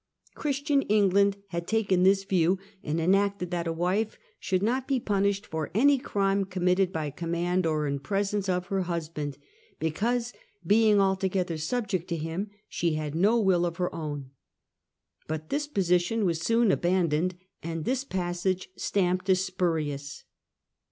Christian 0.33 0.81
England 0.81 1.37
had 1.49 1.67
taken 1.67 2.01
this 2.01 2.23
view, 2.23 2.57
and 2.81 2.99
enacted 2.99 3.51
that 3.51 3.67
a 3.67 3.71
wife 3.71 4.17
should 4.39 4.63
not 4.63 4.87
be 4.87 4.99
punished 4.99 5.45
for 5.45 5.69
any 5.75 5.99
crime 5.99 6.43
committed 6.43 6.91
by 6.91 7.11
command, 7.11 7.67
or 7.67 7.85
in 7.85 7.99
presence 7.99 8.49
of 8.49 8.65
her 8.69 8.81
husband," 8.81 9.37
because, 9.87 10.33
being 10.65 10.99
altogether 10.99 11.55
subject 11.55 12.07
to 12.07 12.17
him, 12.17 12.49
she 12.67 12.95
had 12.95 13.13
no 13.13 13.39
will 13.39 13.63
of 13.63 13.77
her 13.77 13.93
own;" 13.93 14.31
but 15.27 15.49
this 15.51 15.67
position 15.67 16.25
was 16.25 16.41
soon 16.41 16.71
abandoned, 16.71 17.35
and 17.61 17.85
this 17.85 18.03
passage 18.03 18.69
stamped 18.75 19.29
as 19.29 19.47
spu 19.47 19.71
rious. 19.71 20.23